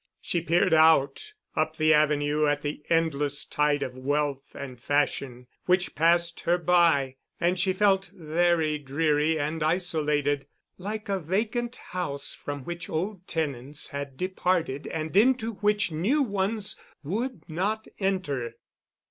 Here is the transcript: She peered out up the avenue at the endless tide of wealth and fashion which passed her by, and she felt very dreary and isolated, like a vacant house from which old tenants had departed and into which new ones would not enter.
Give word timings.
She 0.19 0.41
peered 0.41 0.73
out 0.73 1.33
up 1.55 1.77
the 1.77 1.93
avenue 1.93 2.47
at 2.47 2.63
the 2.63 2.81
endless 2.89 3.45
tide 3.45 3.83
of 3.83 3.95
wealth 3.95 4.55
and 4.55 4.81
fashion 4.81 5.45
which 5.67 5.93
passed 5.93 6.39
her 6.39 6.57
by, 6.57 7.17
and 7.39 7.59
she 7.59 7.71
felt 7.71 8.09
very 8.11 8.79
dreary 8.79 9.37
and 9.37 9.61
isolated, 9.61 10.47
like 10.79 11.07
a 11.07 11.19
vacant 11.19 11.75
house 11.75 12.33
from 12.33 12.63
which 12.63 12.89
old 12.89 13.27
tenants 13.27 13.89
had 13.89 14.17
departed 14.17 14.87
and 14.87 15.15
into 15.15 15.53
which 15.57 15.91
new 15.91 16.23
ones 16.23 16.79
would 17.03 17.47
not 17.47 17.87
enter. 17.99 18.55